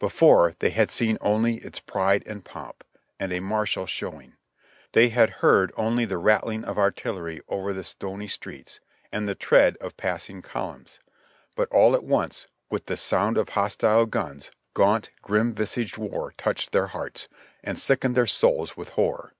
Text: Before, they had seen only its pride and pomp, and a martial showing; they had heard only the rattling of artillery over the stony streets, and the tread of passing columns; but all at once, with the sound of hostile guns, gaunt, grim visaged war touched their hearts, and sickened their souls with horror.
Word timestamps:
Before, 0.00 0.56
they 0.60 0.70
had 0.70 0.90
seen 0.90 1.18
only 1.20 1.56
its 1.56 1.78
pride 1.78 2.22
and 2.24 2.42
pomp, 2.42 2.84
and 3.20 3.34
a 3.34 3.40
martial 3.40 3.84
showing; 3.84 4.32
they 4.92 5.10
had 5.10 5.28
heard 5.44 5.74
only 5.76 6.06
the 6.06 6.16
rattling 6.16 6.64
of 6.64 6.78
artillery 6.78 7.42
over 7.48 7.74
the 7.74 7.84
stony 7.84 8.26
streets, 8.26 8.80
and 9.12 9.28
the 9.28 9.34
tread 9.34 9.76
of 9.82 9.98
passing 9.98 10.40
columns; 10.40 11.00
but 11.54 11.70
all 11.70 11.94
at 11.94 12.02
once, 12.02 12.46
with 12.70 12.86
the 12.86 12.96
sound 12.96 13.36
of 13.36 13.50
hostile 13.50 14.06
guns, 14.06 14.50
gaunt, 14.72 15.10
grim 15.20 15.52
visaged 15.54 15.98
war 15.98 16.32
touched 16.38 16.72
their 16.72 16.86
hearts, 16.86 17.28
and 17.62 17.78
sickened 17.78 18.14
their 18.14 18.24
souls 18.26 18.78
with 18.78 18.88
horror. 18.88 19.34